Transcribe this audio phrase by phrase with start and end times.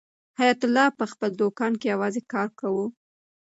[0.39, 2.85] حیات الله په خپل دوکان کې یوازې کار کاوه.